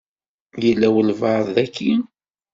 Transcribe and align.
Yella 0.63 0.87
walebɛaḍ 0.93 1.47
daki? 1.55 1.91